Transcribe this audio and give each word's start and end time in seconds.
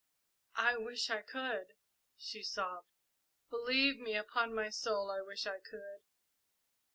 "I 0.57 0.77
wish 0.77 1.11
I 1.11 1.21
could!" 1.21 1.75
she 2.17 2.41
sobbed. 2.41 2.87
"Believe 3.51 3.99
me, 3.99 4.15
upon 4.15 4.51
my 4.51 4.71
soul, 4.71 5.11
I 5.11 5.21
wish 5.21 5.45
I 5.45 5.59
could!" 5.59 6.01